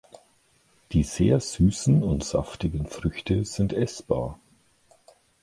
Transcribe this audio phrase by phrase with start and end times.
[0.93, 4.39] Die sehr süßen und saftigen Früchte sind essbar.